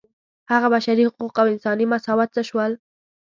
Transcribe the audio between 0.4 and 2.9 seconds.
هغه بشري حقوق او انساني مساوات څه شول.